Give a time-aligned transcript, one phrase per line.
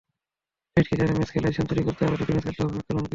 [0.73, 3.09] Test ক্যারিয়ারের match খেলার century করতে আরও দুটি ম্যাচ খেলতে হবে ম্যাককালামকে।